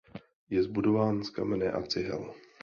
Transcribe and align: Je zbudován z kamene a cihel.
Je 0.49 0.63
zbudován 0.63 1.23
z 1.23 1.29
kamene 1.29 1.71
a 1.71 1.81
cihel. 1.81 2.33